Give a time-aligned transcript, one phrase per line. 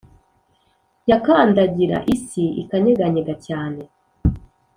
[1.09, 3.81] Yakandagira isi ikanyeganyega cyane